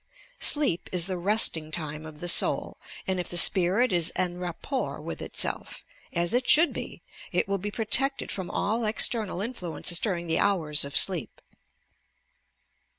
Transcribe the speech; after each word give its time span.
Sleep 0.39 0.89
is 0.91 1.05
the" 1.05 1.17
resting 1.19 1.69
time 1.69 2.07
of 2.07 2.21
the 2.21 2.27
soul," 2.27 2.77
and 3.05 3.19
if 3.19 3.29
the 3.29 3.37
spirit 3.37 3.91
is 3.93 4.11
en 4.15 4.39
rapport 4.39 4.99
with 4.99 5.21
itself, 5.21 5.83
as 6.11 6.33
it 6.33 6.49
should 6.49 6.73
be, 6.73 7.03
it 7.31 7.47
will 7.47 7.59
be 7.59 7.69
protected 7.69 8.31
from 8.31 8.49
all 8.49 8.83
external 8.83 9.41
influences 9.43 9.99
during 9.99 10.25
the 10.25 10.39
hours 10.39 10.83
of 10.85 10.97
sleep. 10.97 11.39